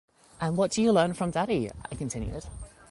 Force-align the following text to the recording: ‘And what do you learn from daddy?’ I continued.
‘And 0.39 0.57
what 0.57 0.71
do 0.71 0.81
you 0.81 0.91
learn 0.91 1.13
from 1.13 1.29
daddy?’ 1.29 1.69
I 1.69 1.93
continued. 1.93 2.47